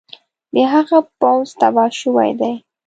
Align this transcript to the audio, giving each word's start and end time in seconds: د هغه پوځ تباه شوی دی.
د 0.53 0.55
هغه 0.73 0.97
پوځ 1.19 1.47
تباه 1.59 1.91
شوی 2.01 2.31
دی. 2.39 2.53